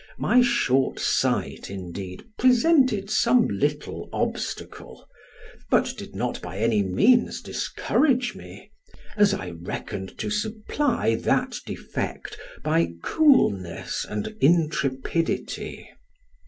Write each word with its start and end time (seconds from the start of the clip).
My 0.17 0.41
short 0.41 0.97
sight, 0.97 1.69
indeed, 1.69 2.23
presented 2.35 3.11
some 3.11 3.47
little 3.47 4.09
obstacle, 4.11 5.07
but 5.69 5.93
did 5.95 6.15
not 6.15 6.41
by 6.41 6.57
any 6.57 6.81
means 6.81 7.39
discourage 7.39 8.33
me, 8.33 8.71
as 9.15 9.31
I 9.31 9.51
reckoned 9.51 10.17
to 10.17 10.31
supply 10.31 11.13
that 11.13 11.57
defect 11.67 12.35
by 12.63 12.93
coolness 13.03 14.03
and 14.09 14.35
intrepidity. 14.39 15.87